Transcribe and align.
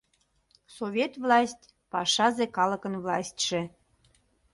Совет 0.75 1.13
власть— 1.23 1.69
пашазе 1.91 2.45
калыкын 2.57 2.93
властьше. 3.03 3.61